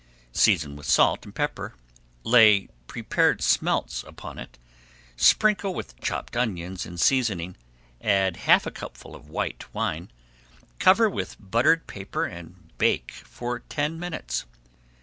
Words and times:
Season 0.33 0.75
with 0.75 0.87
salt 0.87 1.25
and 1.25 1.35
pepper, 1.35 1.75
lay 2.23 2.69
prepared 2.87 3.39
smelts 3.39 4.01
upon 4.03 4.39
it, 4.39 4.57
sprinkle 5.15 5.75
with 5.75 5.95
chopped 6.01 6.35
onions 6.35 6.87
and 6.87 6.99
seasoning, 6.99 7.55
add 8.03 8.35
half 8.35 8.65
a 8.65 8.71
cupful 8.71 9.15
of 9.15 9.29
white 9.29 9.71
wine, 9.75 10.09
cover 10.79 11.07
with 11.07 11.37
buttered 11.39 11.85
paper 11.85 12.25
and 12.25 12.75
bake 12.79 13.11
for 13.11 13.59
ten 13.59 13.99
minutes. 13.99 14.45